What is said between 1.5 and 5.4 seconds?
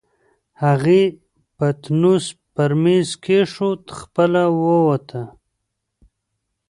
پتنوس پر مېز کېښود، خپله ووته.